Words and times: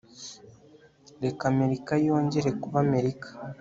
reka 1.23 1.43
Amerika 1.53 1.91
yongere 2.07 2.49
kuba 2.61 2.77
Amerika 2.85 3.27